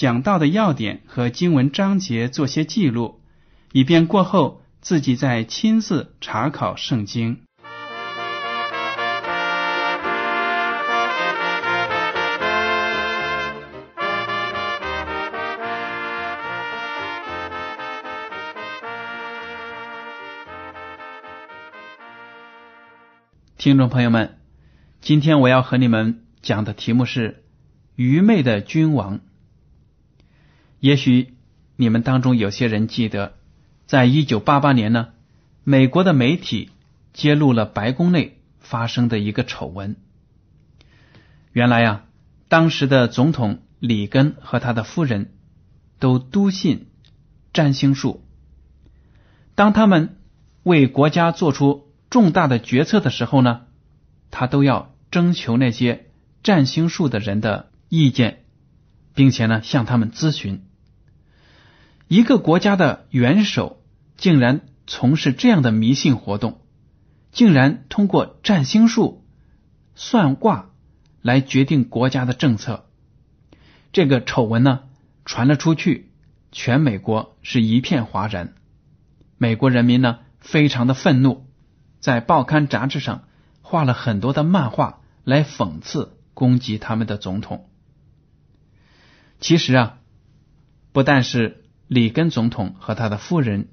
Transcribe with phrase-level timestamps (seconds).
[0.00, 3.20] 讲到的要点和经文章节做些记录，
[3.72, 7.42] 以便过后自己再亲自查考圣经。
[23.58, 24.38] 听众朋友们，
[25.02, 27.44] 今天我要和你们讲的题目是
[27.96, 29.20] “愚昧的君王”。
[30.80, 31.34] 也许
[31.76, 33.34] 你们当中有些人记得，
[33.86, 35.08] 在一九八八年呢，
[35.62, 36.70] 美国的媒体
[37.12, 39.96] 揭露了白宫内发生的一个丑闻。
[41.52, 42.04] 原来呀，
[42.48, 45.34] 当时的总统里根和他的夫人
[45.98, 46.88] 都笃信
[47.52, 48.24] 占星术，
[49.54, 50.16] 当他们
[50.64, 51.86] 为国家做出。
[52.10, 53.66] 重大的决策的时候呢，
[54.32, 56.10] 他都要征求那些
[56.42, 58.42] 占星术的人的意见，
[59.14, 60.64] 并且呢向他们咨询。
[62.10, 63.84] 一个国家的元首
[64.16, 66.60] 竟然从事这样的迷信活动，
[67.30, 69.24] 竟然通过占星术、
[69.94, 70.70] 算卦
[71.22, 72.90] 来决定国家的政策。
[73.92, 74.88] 这个丑闻呢
[75.24, 76.10] 传了出去，
[76.50, 78.54] 全美国是一片哗然，
[79.38, 81.46] 美国人民呢非常的愤怒。
[82.00, 83.28] 在报刊杂志上
[83.62, 87.70] 画了很多的漫画来讽刺攻击他们的总统。
[89.38, 89.98] 其实啊，
[90.90, 93.66] 不但是里根总统和他的夫人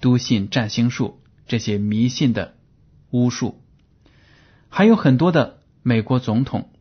[0.00, 2.56] 都信占星术这些迷信的
[3.10, 3.62] 巫术，
[4.68, 6.72] 还有很多的美国总统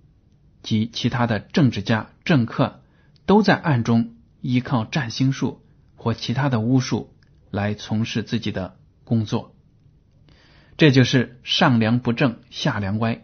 [0.64, 2.82] 及其他的政治家、政客
[3.28, 5.62] 都在暗中依靠占星术
[5.96, 7.14] 或其他的巫术
[7.52, 9.54] 来从事自己的工作。
[10.76, 13.22] 这就是上梁不正下梁歪。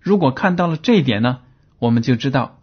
[0.00, 1.40] 如果看到了这一点呢，
[1.80, 2.60] 我们就知道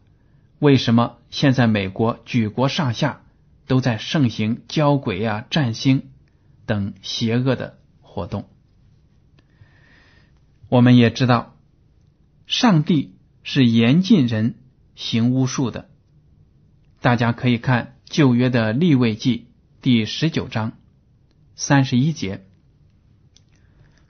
[0.59, 3.24] 为什么现在美国举国上下
[3.67, 6.09] 都在盛行交鬼啊、占星
[6.66, 8.50] 等邪恶的活动。
[10.69, 11.55] 我们也知道，
[12.45, 14.56] 上帝是严禁人
[14.95, 15.89] 行巫术的。
[17.00, 19.47] 大家可以看旧约的立位记
[19.81, 20.77] 第十九章
[21.56, 22.45] 三十一节。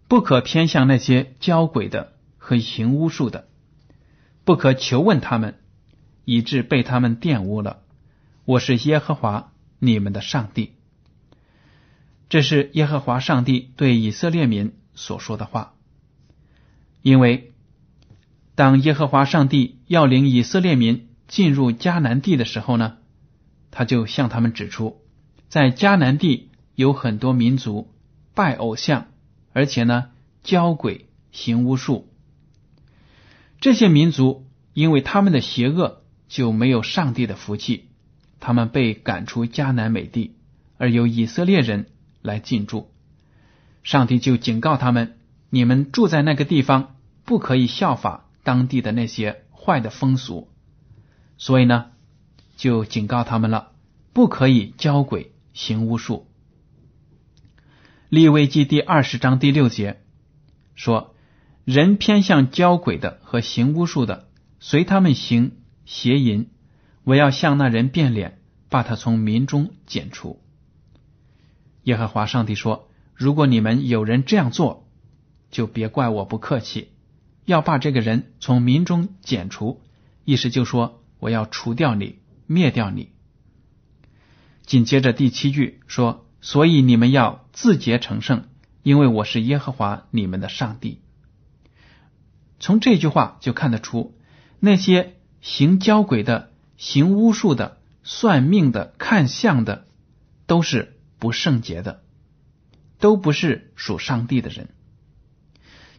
[0.07, 3.49] 不可偏向那些交鬼的和行巫术的，
[4.45, 5.59] 不可求问他们，
[6.23, 7.83] 以致被他们玷污了。
[8.47, 10.71] 我是耶和华你们的上帝。
[12.29, 15.73] 这是耶和华上帝对以色列民所说的话。
[17.01, 17.51] 因为
[18.55, 22.99] 当耶和华上帝要领以色列民进入迦南地的时候呢，
[23.69, 25.01] 他就向他们指出，
[25.49, 27.93] 在迦南地有很多民族
[28.33, 29.07] 拜偶像。
[29.51, 32.07] 而且呢，教鬼行巫术，
[33.59, 37.89] 这些民族因为他们的邪恶，就没有上帝的福气，
[38.39, 40.35] 他们被赶出迦南美地，
[40.77, 41.87] 而由以色列人
[42.21, 42.91] 来进驻。
[43.83, 45.17] 上帝就警告他们：
[45.49, 46.95] 你们住在那个地方，
[47.25, 50.49] 不可以效法当地的那些坏的风俗。
[51.37, 51.91] 所以呢，
[52.55, 53.71] 就警告他们了，
[54.13, 56.27] 不可以交鬼行巫术。
[58.09, 60.01] 利未记第二十章第六节
[60.75, 61.13] 说
[61.65, 64.29] ：“人偏向交鬼的和行巫术的，
[64.59, 66.49] 随他们行邪淫，
[67.03, 68.36] 我要向那人变脸，
[68.69, 70.41] 把他从民中剪除。”
[71.83, 74.87] 耶和华上帝说：“如果你们有人这样做，
[75.51, 76.91] 就别怪我不客气，
[77.45, 79.81] 要把这个人从民中剪除。
[80.25, 83.11] 意思就说我要除掉你，灭掉你。”
[84.65, 86.23] 紧接着第七句说。
[86.39, 88.45] 所以你们要自洁成圣，
[88.83, 91.01] 因为我是耶和华你们的上帝。
[92.59, 94.15] 从这句话就看得出，
[94.59, 97.76] 那些行交鬼的、行巫术的，
[98.09, 99.85] 算命的、看相的，
[100.45, 102.03] 都是不圣洁的，
[102.99, 104.69] 都不是属上帝的人。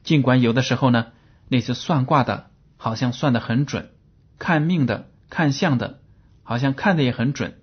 [0.05, 1.09] 尽管有的时候呢，
[1.49, 3.91] 那些算卦的好像算的很准，
[4.39, 6.01] 看命的、看相的，
[6.43, 7.61] 好像看的也很准，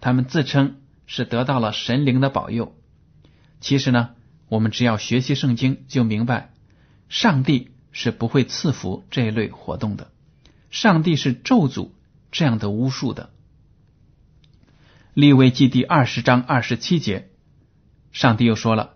[0.00, 2.76] 他们自称是得到了神灵的保佑。
[3.60, 4.16] 其实呢，
[4.48, 6.52] 我们只要学习圣经，就明白
[7.08, 10.10] 上帝是不会赐福这一类活动的，
[10.70, 11.90] 上帝是咒诅
[12.32, 13.30] 这样的巫术的。
[15.14, 17.28] 立位记第二十章二十七节，
[18.10, 18.94] 上帝又说了：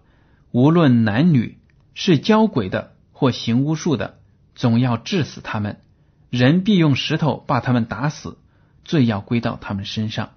[0.51, 1.59] 无论男女，
[1.95, 4.19] 是交鬼的或行巫术的，
[4.57, 5.81] 总要治死他们。
[6.29, 8.37] 人必用石头把他们打死，
[8.85, 10.31] 罪要归到他们身上。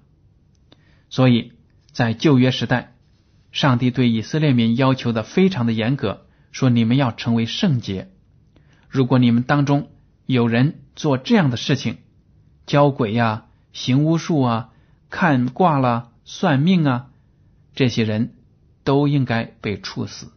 [1.09, 1.53] 所以
[1.91, 2.93] 在旧约时代，
[3.51, 8.11] 上帝对以色列民要求的非常的严格，说你们要成为圣洁。
[8.87, 9.89] 如果你们当中
[10.27, 11.97] 有人做这样的事情，
[12.67, 14.67] 交鬼呀，行巫术啊。
[15.11, 17.09] 看卦了、算命啊，
[17.75, 18.33] 这些人
[18.85, 20.31] 都应该被处死。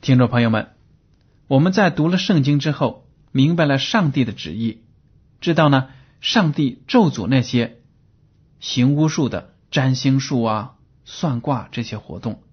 [0.00, 0.68] 听众朋友们，
[1.48, 4.84] 我们在读了圣经之后，明白了上帝的旨意，
[5.40, 5.88] 知道呢，
[6.20, 7.80] 上帝咒诅那些
[8.60, 12.44] 行巫术的、占星术啊、算卦这些活动。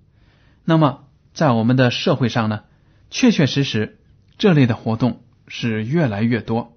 [0.65, 2.63] 那么，在我们的社会上呢，
[3.11, 3.99] 确确实实
[4.39, 6.75] 这类的活动是越来越多，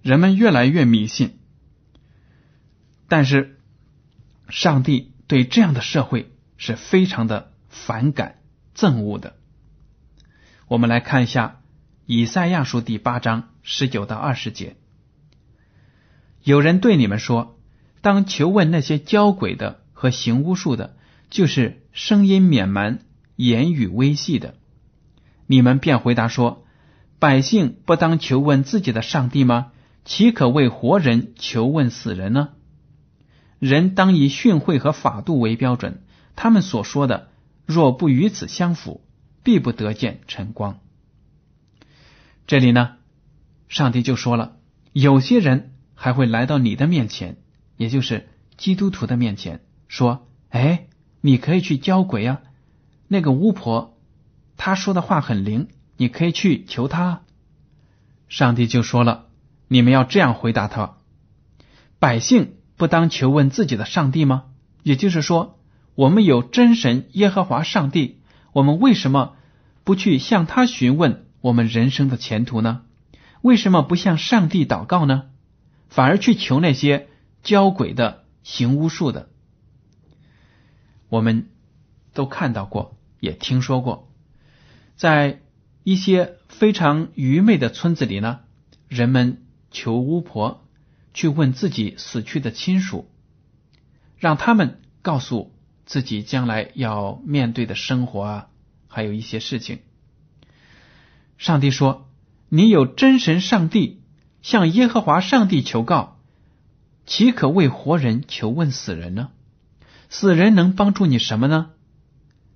[0.00, 1.40] 人们越来越迷信。
[3.12, 3.58] 但是，
[4.48, 8.38] 上帝对这样的社会是非常的反感、
[8.74, 9.36] 憎恶的。
[10.66, 11.60] 我们来看一下
[12.06, 14.76] 《以赛亚书》第八章十九到二十节。
[16.42, 17.58] 有人对你们说
[18.00, 20.96] ：“当求问那些交鬼的和行巫术的，
[21.28, 23.00] 就是声音绵蛮、
[23.36, 24.54] 言语微细的。”
[25.46, 26.64] 你们便回答说
[27.20, 29.72] ：“百姓不当求问自己的上帝吗？
[30.06, 32.48] 岂可为活人求问死人呢？”
[33.62, 36.02] 人当以训诲和法度为标准，
[36.34, 37.28] 他们所说的
[37.64, 39.04] 若不与此相符，
[39.44, 40.80] 必不得见晨光。
[42.48, 42.96] 这里呢，
[43.68, 44.56] 上帝就说了，
[44.92, 47.36] 有些人还会来到你的面前，
[47.76, 50.88] 也就是基督徒的面前，说：“哎，
[51.20, 52.40] 你可以去教鬼啊，
[53.06, 53.96] 那个巫婆，
[54.56, 57.22] 她说的话很灵，你可以去求她。”
[58.28, 59.28] 上帝就说了，
[59.68, 60.96] 你们要这样回答他：
[62.00, 62.54] 百姓。
[62.82, 64.46] 不当求问自己的上帝吗？
[64.82, 65.56] 也就是说，
[65.94, 68.18] 我们有真神耶和华上帝，
[68.52, 69.36] 我们为什么
[69.84, 72.82] 不去向他询问我们人生的前途呢？
[73.40, 75.26] 为什么不向上帝祷告呢？
[75.90, 77.06] 反而去求那些
[77.44, 79.28] 教鬼的、行巫术的？
[81.08, 81.50] 我们
[82.14, 84.10] 都看到过，也听说过，
[84.96, 85.40] 在
[85.84, 88.40] 一些非常愚昧的村子里呢，
[88.88, 90.61] 人们求巫婆。
[91.14, 93.10] 去问自己死去的亲属，
[94.18, 95.52] 让他们告诉
[95.84, 98.48] 自己将来要面对的生活啊，
[98.88, 99.80] 还有一些事情。
[101.38, 102.08] 上帝说
[102.48, 104.00] ：“你有真神上帝，
[104.42, 106.18] 向耶和华上帝求告，
[107.04, 109.30] 岂可为活人求问死人呢？
[110.08, 111.70] 死人能帮助你什么呢？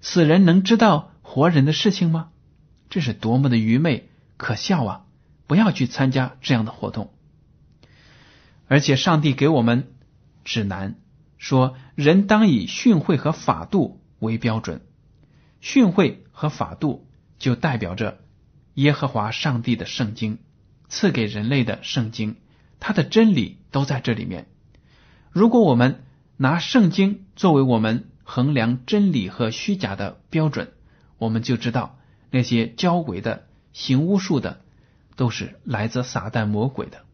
[0.01, 2.29] 死人能知道活人的事情吗？
[2.91, 5.05] 这是多么的愚昧可笑啊！
[5.49, 7.13] 不要去参加这样的活动。”
[8.69, 9.93] 而且，上帝给我们
[10.45, 10.97] 指南
[11.39, 14.81] 说，人当以训诲和法度为标准。
[15.61, 17.09] 训诲和法度
[17.39, 18.19] 就代表着
[18.75, 20.39] 耶和华上帝的圣经
[20.89, 22.37] 赐给人类的圣经，
[22.81, 24.47] 它的真理都在这里面。
[25.31, 26.05] 如果我们
[26.37, 30.73] 拿圣经作为我们衡量真理和虚假的标准，
[31.19, 31.99] 我们就知道
[32.31, 34.61] 那些教鬼的、行巫术的，
[35.15, 37.06] 都是来自撒旦魔鬼的。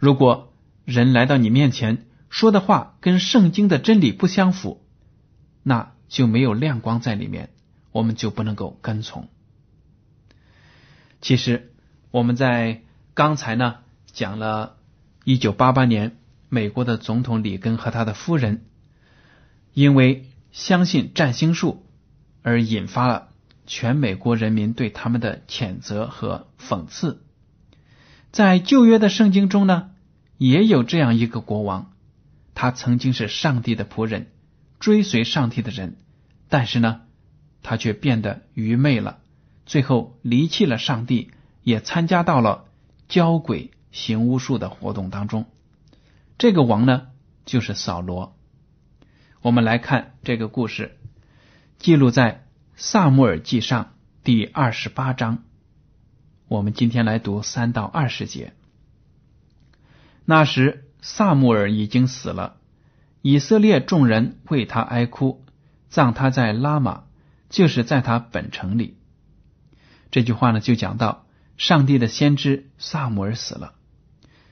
[0.00, 0.52] 如果
[0.86, 4.82] 人来到你面前说的话跟圣经的真理不相符，
[5.62, 7.50] 那就没有亮光在里面，
[7.92, 9.28] 我们就不能够跟从。
[11.20, 11.70] 其实
[12.10, 12.80] 我们在
[13.12, 13.76] 刚才呢
[14.06, 14.76] 讲了
[15.24, 16.16] 一九八八年
[16.48, 18.64] 美国的总统里根和他的夫人
[19.74, 21.84] 因为相信占星术
[22.42, 23.28] 而引发了
[23.66, 27.22] 全美国人民对他们的谴责和讽刺。
[28.32, 29.90] 在旧约的圣经中呢，
[30.38, 31.92] 也有这样一个国王，
[32.54, 34.28] 他曾经是上帝的仆人，
[34.78, 35.96] 追随上帝的人，
[36.48, 37.00] 但是呢，
[37.62, 39.18] 他却变得愚昧了，
[39.66, 41.32] 最后离弃了上帝，
[41.64, 42.66] 也参加到了
[43.08, 45.46] 教鬼行巫术的活动当中。
[46.38, 47.08] 这个王呢，
[47.44, 48.36] 就是扫罗。
[49.42, 50.98] 我们来看这个故事，
[51.78, 52.32] 记录在
[52.76, 53.84] 《萨姆尔记上》
[54.22, 55.42] 第二十八章。
[56.50, 58.54] 我们今天来读三到二十节。
[60.24, 62.56] 那时，萨穆尔已经死了，
[63.22, 65.44] 以色列众人为他哀哭，
[65.90, 67.04] 葬他在拉玛，
[67.50, 68.96] 就是在他本城里。
[70.10, 71.24] 这句话呢，就讲到
[71.56, 73.74] 上帝的先知萨姆尔死了。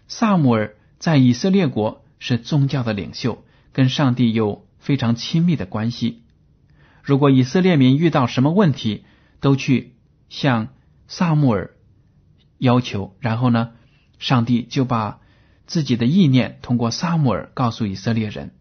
[0.06, 6.22] 萨姆尔在以色列国是宗教的领袖，跟上帝有非常亲密的关系。
[7.02, 9.04] 如果以色列民遇到什么问题，
[9.40, 9.96] 都去
[10.28, 10.68] 向
[11.08, 11.72] 萨穆尔
[12.58, 13.72] 要求，然后呢，
[14.18, 15.20] 上帝就把
[15.66, 18.54] 自己的意念通过萨穆尔告诉以色列人。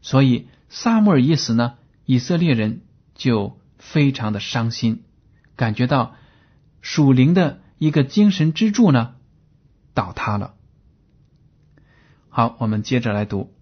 [0.00, 2.82] 所以萨穆尔一死呢，以色列人
[3.14, 5.02] 就非常的伤心，
[5.56, 6.14] 感觉到
[6.80, 9.16] 属灵的一个精神支柱呢
[9.94, 10.54] 倒塌了。
[12.28, 13.52] 好，我们接着来读。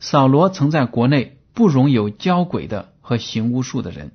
[0.00, 4.12] 扫罗曾在国内不容有交鬼的和行巫术的人。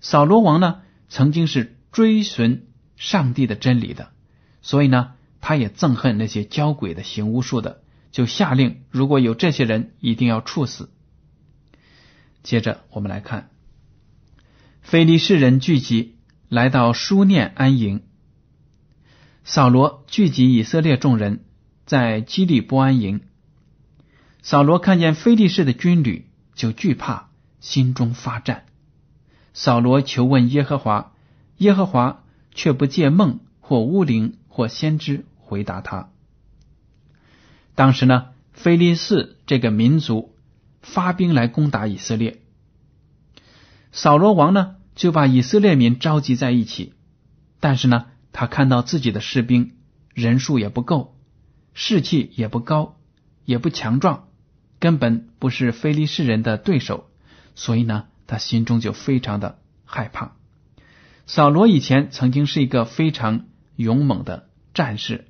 [0.00, 4.12] 扫罗王呢，曾经是追寻上帝的真理的，
[4.62, 10.90] 所以呢，他也憎恨那些交鬼的、行巫术的，就下令，如果有这些人，一定要处死。
[12.42, 13.50] 接着我们来看，
[14.80, 16.16] 非利士人聚集
[16.48, 18.02] 来到书念安营，
[19.44, 21.44] 扫罗聚集以色列众人。
[21.86, 23.20] 在基利波安营，
[24.40, 27.28] 扫罗看见非利士的军旅，就惧怕，
[27.60, 28.64] 心中发战。
[29.52, 31.12] 扫罗求问耶和华，
[31.58, 32.23] 耶和华
[32.54, 36.10] 却不借梦或巫灵或先知回答他。
[37.74, 40.34] 当时呢，菲利士这个民族
[40.80, 42.40] 发兵来攻打以色列，
[43.92, 46.94] 扫罗王呢就把以色列民召集在一起，
[47.60, 49.72] 但是呢，他看到自己的士兵
[50.14, 51.10] 人数也不够。
[51.76, 53.00] 士气也不高，
[53.44, 54.28] 也不强壮，
[54.78, 57.10] 根本不是非利士人的对手，
[57.56, 60.36] 所以呢，他心中就非常的害怕。
[61.26, 65.26] 扫罗以前曾经是一个非常勇猛的战士，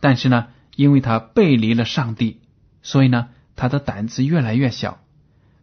[0.00, 2.40] 但是呢，因为他背离了上帝，
[2.82, 5.02] 所以呢，他的胆子越来越小，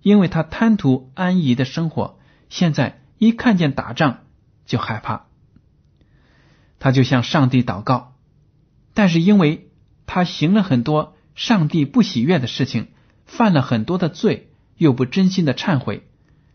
[0.02, 4.20] 因为他贪图安逸的生活，现在一看见打仗
[4.66, 5.26] 就害怕，
[6.80, 8.16] 他就向上帝祷告，
[8.94, 9.64] 但是因为。
[10.10, 12.88] 他行了很多上帝不喜悦的事情，
[13.26, 16.08] 犯了很多的罪，又不真心的忏悔，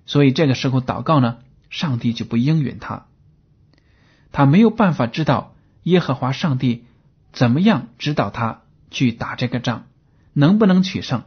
[0.07, 1.41] 所以这个时候祷告呢，
[1.73, 3.07] 上帝就不应允他。
[4.31, 6.85] 他没有办法知道耶和华上帝
[7.33, 8.63] 怎么样指导他
[8.93, 9.87] 去打这个仗，
[10.33, 11.25] 能不能取胜。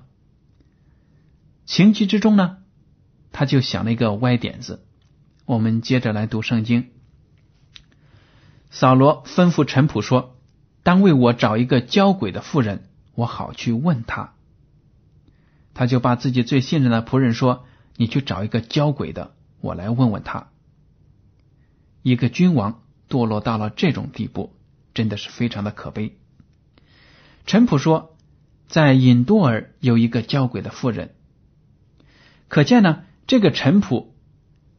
[1.65, 2.59] 情急之中呢，
[3.33, 4.85] 他就想了一个歪点子。
[5.45, 6.91] 我们接着来读圣经。
[8.69, 10.31] 扫罗吩咐陈普说。
[10.83, 14.35] 当为我找一个交鬼的妇人，我好去问他。
[15.73, 17.65] 他就把自己最信任的仆人说
[17.97, 19.33] ：“你去找一个交鬼的，
[19.65, 20.47] 我来问问他。”
[22.01, 24.55] 一个君王堕落到了这种地步，
[24.93, 26.17] 真的是非常的可悲。
[27.45, 28.15] 陈普说，
[28.67, 31.15] 在尹多尔有一个交鬼的妇人，
[32.47, 34.15] 可见呢，这个陈普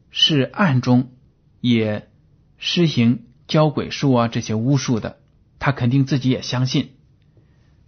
[0.09, 1.11] 是暗中
[1.61, 2.09] 也
[2.57, 5.19] 施行交鬼术啊这些巫术的。
[5.59, 6.93] 他肯定自己也相信，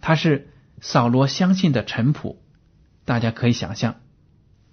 [0.00, 2.42] 他是扫罗相信的陈普。
[3.04, 4.00] 大家可以想象，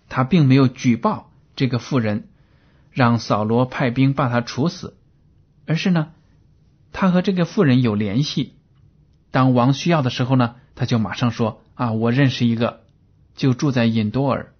[0.09, 1.26] 他并没有举报
[1.57, 2.29] 这个妇人，
[2.91, 4.95] 让扫罗派兵把他处死，
[5.65, 6.13] 而是呢，
[6.93, 8.53] 他和这个妇人有联系。
[9.31, 12.83] 当王需要的时候呢，他就马上说：“啊，我认识一个，
[13.35, 14.53] 就住在隐多尔。”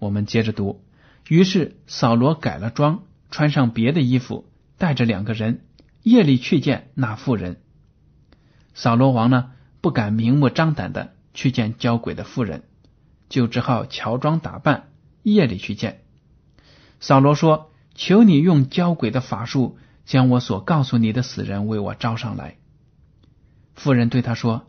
[0.00, 0.84] 我们接着读，
[1.28, 5.64] 于是扫罗改了装，穿上别的衣服，带着两个人。
[6.02, 7.62] 夜里去见那妇人，
[8.74, 12.64] 扫罗王呢不敢明目张胆的去见交鬼的妇人，
[13.28, 14.88] 就只好乔装打扮，
[15.24, 16.02] 夜里去见。
[17.00, 22.56] 扫罗说：“求你用交鬼的法术，将我所告诉你的死人为我招上来。”
[23.74, 24.68] 妇人对他说：“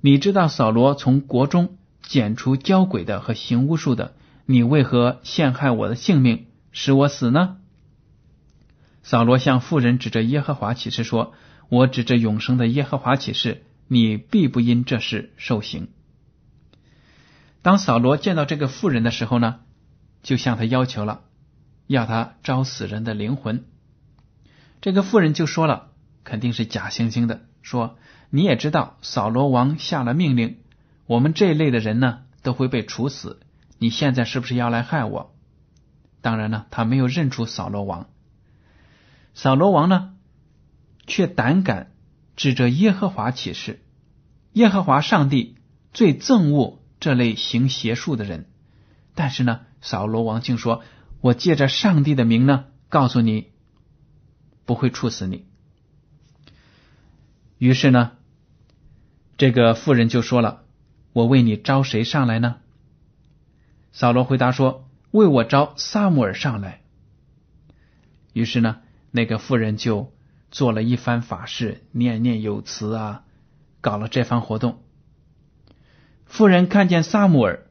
[0.00, 4.14] 你知道扫罗从国中剪除交鬼的和行巫术的，
[4.46, 7.58] 你为何陷害我的性命，使我死呢？”
[9.02, 11.34] 扫罗向妇人指着耶和华起誓说
[11.68, 15.88] ：“我指着永生的耶和华起誓，你必不因这事受刑。”
[17.62, 19.60] 当扫罗见到这个妇人的时候呢，
[20.28, 21.22] 就向他要求了，
[21.86, 23.64] 要他招死人的灵魂。
[24.82, 25.88] 这个妇人就说了，
[26.22, 27.96] 肯定是假惺惺的，说
[28.28, 30.58] ：“你也知道，扫罗王下了命令，
[31.06, 33.40] 我们这一类的人呢都会被处死。
[33.78, 35.34] 你现在是不是要来害我？”
[36.20, 38.10] 当然呢，他没有认出扫罗王。
[39.32, 40.12] 扫罗王呢，
[41.06, 41.92] 却胆敢
[42.36, 43.82] 指着耶和华起誓。
[44.52, 45.56] 耶和华上帝
[45.94, 48.50] 最憎恶这类行邪术的人。
[49.14, 50.82] 但是呢，扫罗王竟说
[51.20, 53.52] ：“我借着上帝的名呢，告诉你，
[54.64, 55.46] 不会处死你。”
[57.58, 58.12] 于是呢，
[59.36, 60.64] 这个妇人就说了
[61.12, 62.56] ：“我为你招谁上来呢？”
[63.92, 66.82] 扫罗回答说：“为我招撒母耳上来。”
[68.32, 68.80] 于是呢，
[69.10, 70.12] 那个妇人就
[70.50, 73.24] 做了一番法事，念念有词啊，
[73.80, 74.82] 搞了这番活动。
[76.26, 77.67] 妇人看见撒母耳，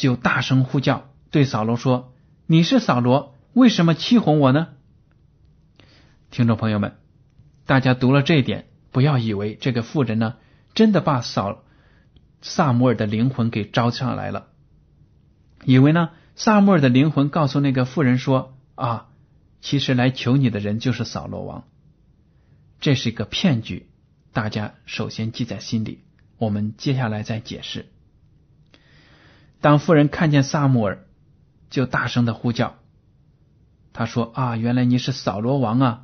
[0.00, 2.14] 就大声呼叫，对扫罗说
[2.48, 4.68] ：“你是扫罗，为什么欺哄我呢？”
[6.32, 6.96] 听众朋友们，
[7.66, 10.36] 大家读了这一点，不要以为这个妇人呢，
[10.72, 11.64] 真的把扫
[12.40, 14.46] 萨母尔的灵魂给招上来了，
[15.66, 19.08] 以为呢，萨母尔的灵魂告诉那个妇人说：“啊，
[19.60, 21.64] 其实来求你的人就是扫罗王。”
[22.80, 23.90] 这是一个骗局，
[24.32, 26.04] 大家首先记在心里。
[26.38, 27.90] 我们接下来再解释。
[29.60, 31.04] 当妇人看见萨母尔，
[31.68, 32.76] 就大声的呼叫。
[33.92, 36.02] 他说：“啊，原来你是扫罗王啊！”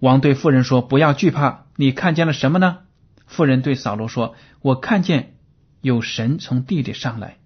[0.00, 2.78] 王对妇人说：“不要惧怕，你看见了什么呢？”
[3.26, 5.36] 妇人对扫罗说：“我看见
[5.80, 7.38] 有神从地里上来。”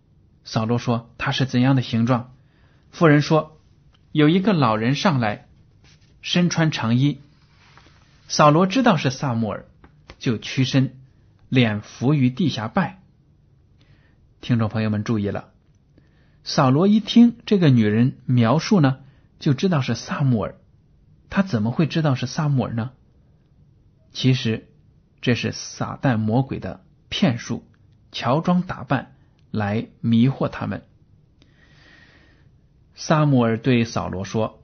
[0.45, 2.33] 扫罗说：“他是怎样的形状？”
[2.91, 3.61] 妇人说
[4.13, 5.47] ：“有一个老人上来，
[6.23, 7.21] 身穿长衣。”
[8.29, 9.67] 扫罗知道是萨母尔，
[10.19, 10.97] 就屈身。
[11.49, 13.00] 脸伏于地下拜，
[14.40, 15.50] 听众朋友们注意了，
[16.44, 19.00] 扫罗一听这个女人描述呢，
[19.38, 20.56] 就知道是萨母尔。
[21.28, 22.92] 他怎么会知道是萨母尔呢？
[24.12, 24.68] 其实
[25.20, 27.64] 这是撒旦魔鬼的骗术，
[28.12, 29.14] 乔装打扮
[29.50, 30.85] 来迷惑他们。
[32.94, 34.62] 萨母尔对扫罗说：“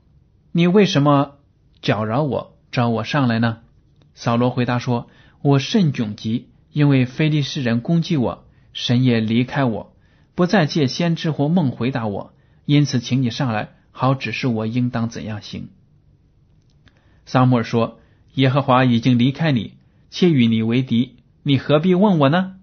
[0.51, 1.37] 你为什么
[1.81, 3.61] 搅扰我，招我上来呢？”
[4.15, 5.09] 扫罗回答说
[5.41, 8.46] ：“我甚窘急。”因为非利士人攻击我，
[8.77, 9.95] 神也离开我，
[10.35, 12.33] 不再借先知或梦回答我，
[12.65, 15.69] 因此请你上来，好指示我应当怎样行。
[17.25, 17.99] 撒母耳说
[18.35, 19.73] ：“耶和华已经离开你，
[20.11, 22.57] 且与你为敌，你何必问我呢？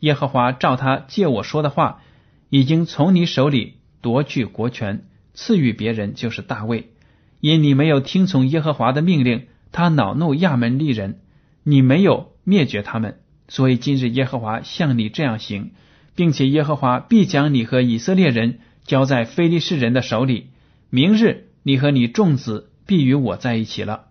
[0.00, 2.02] 耶和华照他借我说的话，
[2.50, 6.92] 已经从你手里夺去国权，赐予别人，就是大卫。
[7.40, 11.20] 因你没有听从耶和华的命令，他恼怒亚门利人，
[11.62, 15.72] 你没有灭绝他们。”所以今日耶和华向你这样行，
[16.14, 20.48] 并且耶和华必将你和以色列人交在非利士人的手里。
[20.90, 24.06] 明日你和你众子必与我在一起了。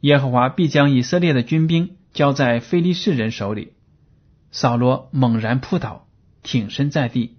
[0.00, 3.72] 耶和华必将以色列的军兵交在非利士人手里。
[4.50, 6.06] 扫罗猛然扑倒，
[6.42, 7.36] 挺身在地，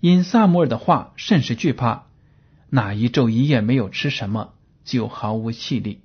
[0.00, 2.06] 因萨摩尔的话甚是惧怕。
[2.70, 6.00] 那一昼一夜没有吃什么，就毫无气力。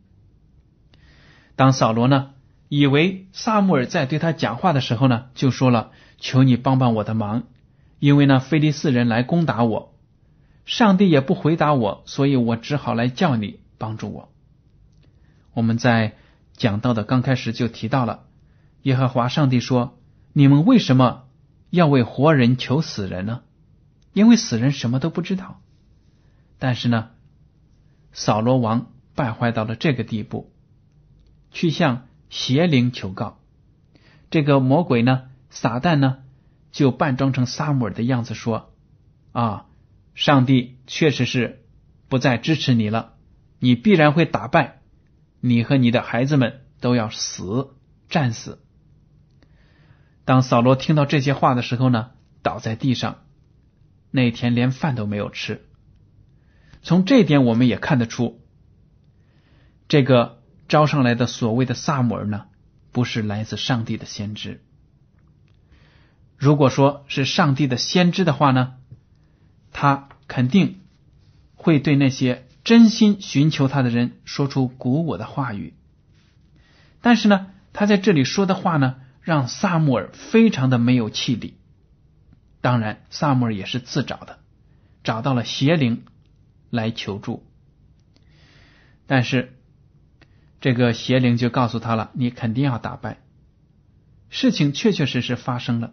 [1.56, 2.33] 当扫罗呢？
[2.76, 7.44] 以为萨穆尔在对他讲话的时候呢，就说了：“求你帮帮我的忙，
[8.00, 9.94] 因为呢，菲利斯人来攻打我，
[10.66, 14.34] 上帝也不回答我，所以我只好来叫你帮助我。”
[15.54, 16.14] 我们在
[16.58, 18.24] 讲到的刚开始就提到了，
[18.82, 20.00] 耶和华上帝说
[20.34, 21.26] ：“你们为什么
[21.70, 23.42] 要为活人求死人呢？
[24.14, 25.62] 因为死人什么都不知道。”
[26.58, 27.12] 但是呢，
[28.14, 30.52] 扫罗王败坏到了这个地步，
[31.52, 32.08] 去向。
[32.34, 33.40] 邪灵求告，
[34.32, 36.24] 这个魔鬼呢，撒旦呢，
[36.72, 38.74] 就扮装成撒母耳的样子说
[39.34, 39.68] ：“啊，
[40.16, 41.64] 上帝确实是
[42.10, 43.14] 不再支持你了，
[43.60, 44.82] 你必然会打败，
[45.42, 47.76] 你和你的孩子们都要死，
[48.10, 48.64] 战死。”
[50.26, 53.26] 当扫罗听到这些话的时候呢，倒在地上，
[54.10, 55.68] 那天连饭都没有吃。
[56.82, 58.42] 从这点我们也看得出，
[59.88, 60.42] 这个。
[60.68, 62.46] 招上来的所谓的萨姆尔呢，
[62.92, 64.64] 不是来自上帝的先知。
[66.38, 68.76] 如果说是上帝的先知的话呢，
[69.72, 70.82] 他肯定
[71.56, 75.74] 会对那些真心寻求他的人说出鼓舞的话语。
[77.02, 81.58] 但是呢，他在这里说的话呢，让萨姆尔非常的没有气力。
[82.62, 84.40] 当然，萨姆尔也是自找的，
[85.04, 86.06] 找到了邪灵
[86.70, 87.46] 来求助。
[89.06, 89.58] 但是。
[90.64, 93.18] 这个邪灵就告诉他了：“你肯定要打败。”
[94.32, 95.92] 事情确确实实发生了。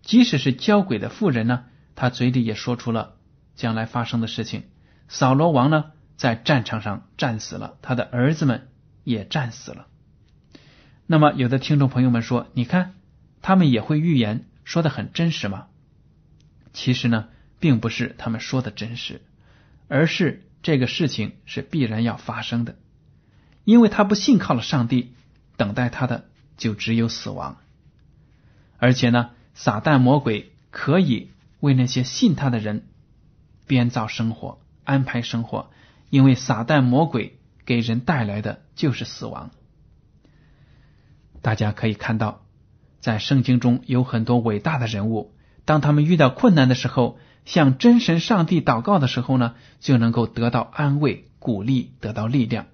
[0.00, 3.16] 即使是交鬼的妇人呢，他嘴里也说出了
[3.54, 4.62] 将来发生的事情。
[5.08, 8.68] 扫罗王呢，在战场上战死了，他的儿子们
[9.04, 9.88] 也战死了。
[11.06, 12.94] 那么，有的听众朋友们说：“你看，
[13.42, 15.66] 他们也会预言，说的很真实吗？”
[16.72, 17.28] 其实呢，
[17.60, 19.20] 并不是他们说的真实，
[19.86, 22.76] 而是这个事情是必然要发生的。
[23.68, 25.12] 因为他不信靠了上帝，
[25.58, 26.24] 等待他的
[26.56, 27.58] 就只有死亡。
[28.78, 32.86] 而且呢，撒旦魔鬼可以为那些信他的人
[33.66, 35.68] 编造生活、安排生活，
[36.08, 39.50] 因为撒旦魔鬼给人带来的就是死亡。
[41.42, 42.46] 大家可以看到，
[43.00, 45.34] 在圣经中有很多伟大的人物，
[45.66, 52.64] 当他们遇到困难的时候，向真神上帝祷告的时候呢，就能够得到安慰、鼓励，得到力量。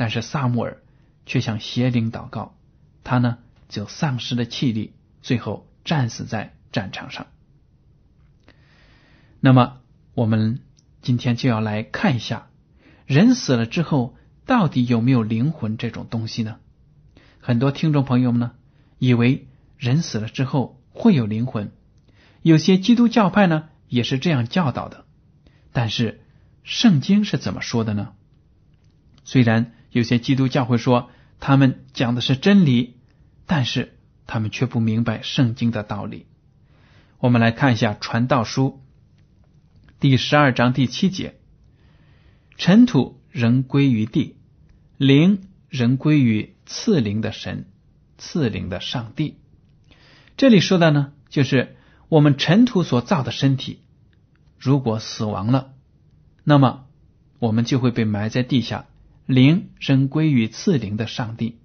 [0.00, 0.80] 但是萨穆尔
[1.26, 2.54] 却向邪灵祷告，
[3.02, 7.26] 他呢就丧失了气力，最后战死在战场上。
[9.40, 9.80] 那么，
[10.14, 10.60] 我们
[11.02, 12.46] 今天就要来看一下，
[13.06, 14.14] 人死了之后
[14.46, 16.60] 到底有没有灵魂这种东西呢？
[17.40, 18.52] 很多听众朋友们呢，
[18.98, 21.72] 以为人死了之后会有灵魂，
[22.42, 25.06] 有些基督教派呢也是这样教导的。
[25.72, 26.20] 但是，
[26.62, 28.12] 圣经是怎么说的呢？
[29.24, 29.74] 虽然。
[29.90, 32.96] 有些基督教会说他们讲的是真理，
[33.46, 33.96] 但是
[34.26, 36.26] 他们却不明白圣经的道理。
[37.18, 38.80] 我们来看一下《传道书》
[39.98, 41.40] 第十二章第七节
[42.56, 44.36] ：“尘土仍归于地，
[44.96, 47.66] 灵仍归于赐灵的神，
[48.18, 49.38] 赐灵的上帝。”
[50.36, 51.76] 这里说的呢，就是
[52.08, 53.80] 我们尘土所造的身体，
[54.58, 55.72] 如果死亡了，
[56.44, 56.84] 那么
[57.40, 58.86] 我们就会被埋在地下。
[59.28, 61.58] 灵仍归于赐灵的上帝。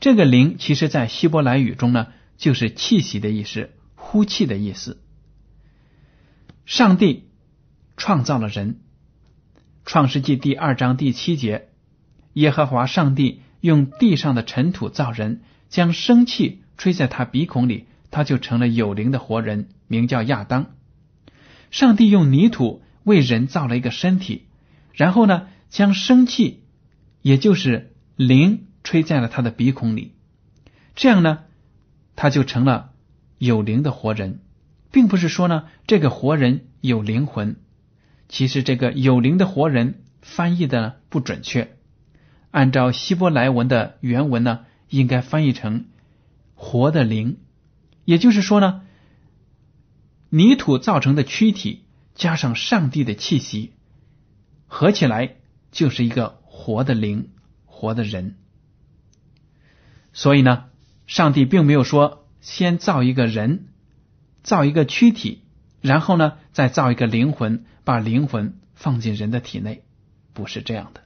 [0.00, 5.00] 这个灵，其实在希伯来语中呢，就是气息的意思，呼气的意思。
[6.66, 7.30] 上帝
[7.96, 8.74] 创造了人，
[9.86, 11.68] 《创世纪》第二章第七节，
[12.34, 20.74] 耶和华上帝用地上的尘土造人，将生气吹在他鼻孔里，他就成了有灵的活人，名叫亚当。
[21.70, 24.48] 上帝用泥土为人造了一个身体，
[24.92, 26.60] 然后呢，将生气。
[27.24, 30.12] 也就是灵吹在了他的鼻孔里，
[30.94, 31.44] 这样呢，
[32.16, 32.92] 他就成了
[33.38, 34.40] 有灵的活人，
[34.92, 37.56] 并不是说呢这个活人有灵魂。
[38.28, 41.78] 其实这个有灵的活人翻译的不准确，
[42.50, 45.86] 按照希伯来文的原文呢，应该翻译成
[46.54, 47.38] 活的灵。
[48.04, 48.82] 也就是说呢，
[50.28, 53.72] 泥土造成的躯体加上上帝的气息，
[54.66, 55.36] 合起来
[55.72, 56.43] 就是一个。
[56.64, 57.28] 活的灵，
[57.66, 58.36] 活的人，
[60.14, 60.64] 所以呢，
[61.06, 63.66] 上帝并没有说先造一个人，
[64.42, 65.42] 造一个躯体，
[65.82, 69.84] 然后呢再造一个灵魂，把灵魂放进人的体内，
[70.32, 71.02] 不是这样的。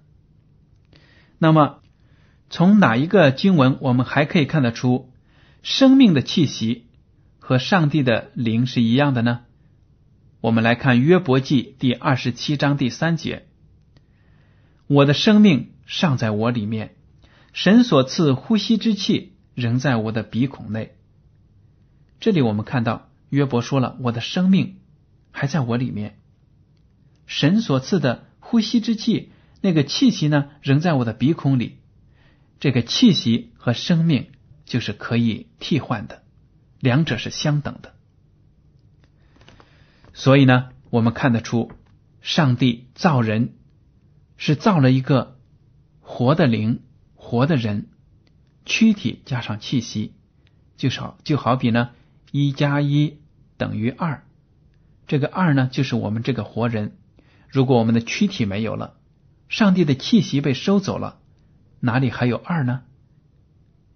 [1.38, 1.80] 那么，
[2.50, 5.10] 从哪一个经文我们还可以看得出
[5.64, 6.86] 生命的气息
[7.40, 9.40] 和上帝的灵是一样的呢？
[10.40, 13.47] 我们来看约伯记第二十七章第三节。
[14.88, 16.96] 我的生命尚在我里面，
[17.52, 20.96] 神所赐呼吸之气仍在我的鼻孔内。
[22.20, 24.78] 这里我们看到约伯说了：“我的生命
[25.30, 26.18] 还在我里面，
[27.26, 31.80] 神所赐的呼吸之气，那个气息呢，仍在我的鼻孔里。
[32.58, 34.30] 这个气息和生命
[34.64, 36.22] 就是可以替换的，
[36.80, 37.94] 两者是相等的。
[40.14, 41.72] 所以呢，我们看得出
[42.22, 43.52] 上帝造人。”
[44.38, 45.36] 是造了一个
[46.00, 46.80] 活的灵，
[47.14, 47.88] 活的人，
[48.64, 50.14] 躯体加上气息，
[50.76, 51.90] 就少就好比呢，
[52.30, 53.18] 一加一
[53.56, 54.24] 等于二。
[55.06, 56.96] 这个二呢，就是我们这个活人。
[57.48, 58.94] 如果我们的躯体没有了，
[59.48, 61.18] 上帝的气息被收走了，
[61.80, 62.82] 哪里还有二呢？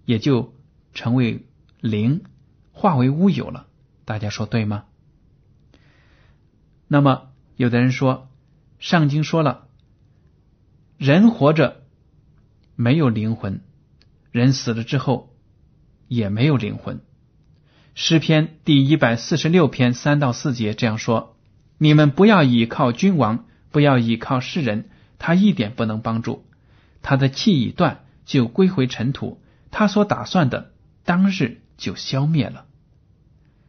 [0.04, 0.54] 也就
[0.92, 1.46] 成为
[1.80, 2.24] 零，
[2.72, 3.68] 化为乌有了。
[4.04, 4.86] 大家说对吗？
[6.88, 8.28] 那么有的人说，
[8.80, 9.68] 上经说了。
[11.02, 11.82] 人活着
[12.76, 13.60] 没有灵魂，
[14.30, 15.34] 人死了之后
[16.06, 17.00] 也没有灵魂。
[17.96, 21.36] 诗篇第一百四十六篇三到四节这样说
[21.76, 26.46] ：“你们不要倚靠君王，不要倚靠世人，他一点不能帮助。
[27.02, 29.40] 他的气已断，就归回尘土；
[29.72, 30.70] 他所打算的，
[31.04, 32.66] 当日就消灭了。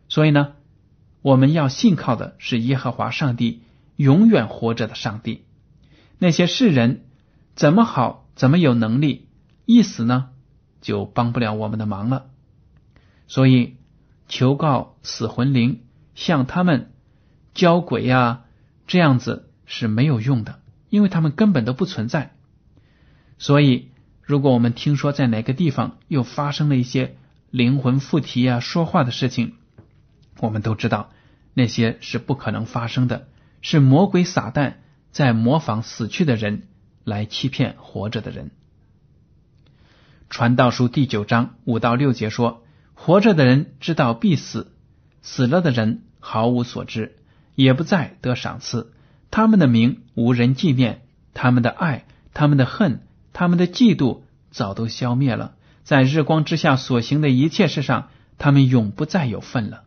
[0.08, 0.54] 所以呢，
[1.24, 3.64] 我们要信靠的是耶和华上帝，
[3.96, 5.46] 永远活着的上帝。
[6.20, 7.06] 那些世人。”
[7.56, 8.28] 怎么好？
[8.36, 9.28] 怎么有能力？
[9.66, 10.30] 一死呢，
[10.82, 12.32] 就帮不了我们的忙了。
[13.28, 13.78] 所以
[14.28, 15.82] 求告死魂灵，
[16.16, 16.92] 向他们
[17.54, 18.46] 交鬼呀，
[18.88, 22.34] 这样子是没有用的，因为他们根本都不存在。
[23.38, 23.90] 所以，
[24.24, 27.18] 如果我们听说在哪个地方又发生了一些
[27.52, 29.54] 灵魂附体啊、说话的事情，
[30.40, 31.12] 我们都知道
[31.54, 33.28] 那些是不可能发生的，
[33.62, 34.74] 是魔鬼撒旦
[35.12, 36.64] 在模仿死去的人。
[37.04, 38.52] 来欺骗活着的人。
[40.30, 42.64] 传道书第九章五到六节说：
[42.96, 44.72] 活着的人知道必死，
[45.22, 47.18] 死了的人毫无所知，
[47.56, 48.94] 也不再得赏赐。
[49.30, 51.02] 他们的名无人纪念，
[51.34, 55.56] 他们的爱、他们的恨、他们的嫉妒早都消灭了。
[55.84, 59.84] 在日光之下所行的一切事上，他们永不再有份了。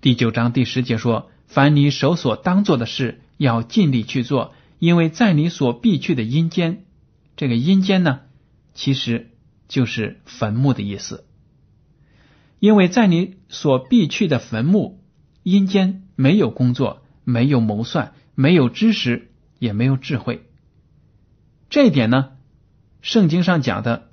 [0.00, 4.52] 第九章第十节说：“凡你手所当做的事，要尽力去做，
[4.84, 6.84] 因为在你所必去的阴间，
[7.36, 8.20] 这个阴间呢，
[8.74, 9.30] 其实
[9.66, 11.24] 就是坟墓的意思。
[12.58, 15.02] 因为在你所必去的坟墓
[15.42, 20.50] 阴间，没有工作，没有谋算，没有知识，也没有智慧。
[21.70, 22.32] 这一点呢，
[23.00, 24.10] 圣经上讲的。”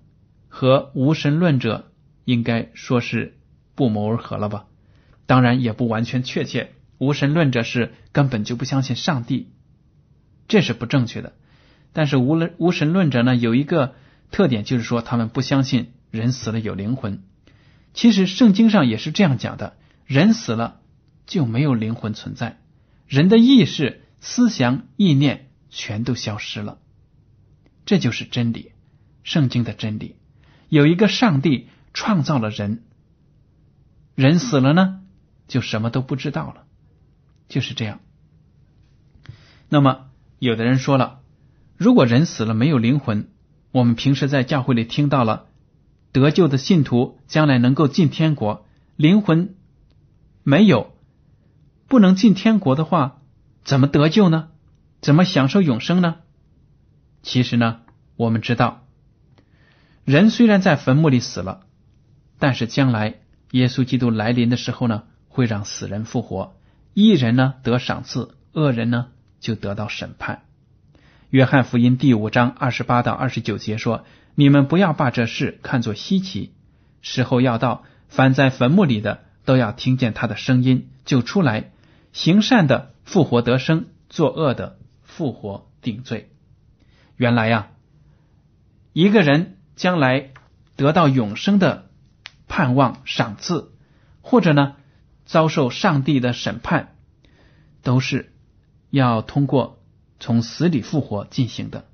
[0.48, 1.92] 和无神论者
[2.24, 3.38] 应该说是
[3.76, 4.68] 不谋而合了吧？
[5.26, 6.72] 当然也不完全确切。
[6.98, 9.52] 无神论者是根本就不相信上帝，
[10.52, 11.32] 这是不正确的。
[11.94, 13.96] 但是无论无神论者呢，有一个
[14.32, 17.24] 特点就是说他们不相信人死了有灵魂。
[17.94, 20.82] 其实圣经上也是这样讲的：人死了
[21.26, 22.60] 就没有灵魂存在，
[23.08, 26.80] 人的意识、思想、意念全都消失了。
[27.86, 28.74] 这就是真理，
[29.24, 30.18] 圣经的真理。
[30.68, 32.84] 有一个上帝创造了人，
[34.16, 35.00] 人死了呢，
[35.48, 36.66] 就什么都不知道了，
[37.48, 38.02] 就是这样。
[39.70, 40.11] 那么，
[40.42, 41.20] 有的人说了，
[41.78, 43.28] 如果人死了没有灵魂，
[43.72, 45.46] 我们平时在教会里听到了
[46.12, 49.54] 得救的信徒将来能够进天国，灵魂
[50.42, 50.96] 没有，
[51.88, 53.22] 不能进天国的话，
[53.64, 54.48] 怎么得救呢？
[55.00, 56.16] 怎么享受永生呢？
[57.22, 57.82] 其实呢，
[58.16, 58.88] 我们知道。
[60.06, 61.68] 人虽然在坟墓里死了，
[62.40, 63.20] 但是将来
[63.52, 66.56] 耶稣基督来临的时候呢，会让死人复活，
[66.96, 69.10] 一人呢得赏赐，恶人呢
[69.42, 70.44] 就得到审判。
[71.30, 76.54] 约翰福音第五章二十八到二十九节说：“你们不要把这事看作稀奇，
[77.02, 81.72] 时候要到，凡在坟墓里的都要听见他的声音，就出来，
[82.14, 86.32] 行善的复活得生，作恶的复活定罪。”
[87.18, 87.72] 原来呀，
[88.94, 89.58] 一个人。
[89.78, 90.30] 将来
[90.76, 91.90] 得到永生的
[92.48, 93.72] 盼望赏赐，
[94.22, 94.76] 或者呢
[95.26, 96.94] 遭受上帝的审判，
[97.82, 98.32] 都是
[98.92, 99.82] 要通过
[100.20, 101.88] 从死里复活进行的。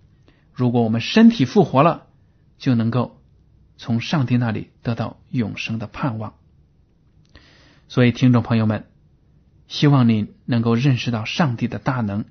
[0.52, 2.08] 如果我们身体复活了，
[2.58, 3.22] 就能够
[3.78, 6.34] 从上帝那里得到永生的盼望。
[7.88, 8.88] 所以，听众朋友们，
[9.68, 12.26] 希望你能够认识到上帝的大能，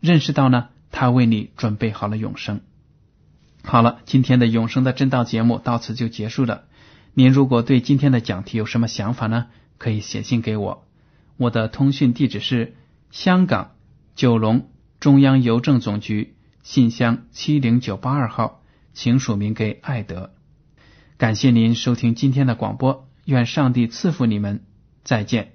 [0.00, 2.60] 认识到呢他为你准备好了永生。
[3.64, 6.64] 好了，今天的永生的正道节目到此就结束了。
[7.14, 9.46] 您如果对今天的讲题有什么想法呢？
[9.78, 10.86] 可以写信给我，
[11.36, 12.76] 我的通讯地址是
[13.10, 13.72] 香港
[14.14, 20.32] 九龙中央邮政总局信箱七零九八二号，请署名给艾德。
[21.16, 24.64] 感谢您收听今天的广播，愿上帝赐福你们，
[25.02, 25.53] 再见。